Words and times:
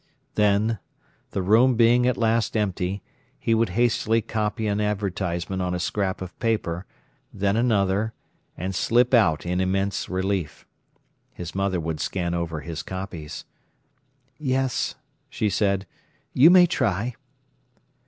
Then, 0.33 0.79
the 1.29 1.43
room 1.43 1.75
being 1.75 2.07
at 2.07 2.17
last 2.17 2.57
empty, 2.57 3.03
he 3.37 3.53
would 3.53 3.69
hastily 3.77 4.19
copy 4.19 4.65
an 4.65 4.81
advertisement 4.81 5.61
on 5.61 5.75
a 5.75 5.79
scrap 5.79 6.23
of 6.23 6.39
paper, 6.39 6.87
then 7.31 7.55
another, 7.55 8.11
and 8.57 8.73
slip 8.73 9.13
out 9.13 9.45
in 9.45 9.61
immense 9.61 10.09
relief. 10.09 10.65
His 11.35 11.53
mother 11.53 11.79
would 11.79 11.99
scan 11.99 12.33
over 12.33 12.61
his 12.61 12.81
copies. 12.81 13.45
"Yes," 14.39 14.95
she 15.29 15.51
said, 15.51 15.85
"you 16.33 16.49
may 16.49 16.65
try." 16.65 17.13